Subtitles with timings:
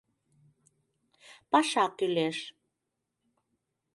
[1.51, 2.37] Паша кӱлеш.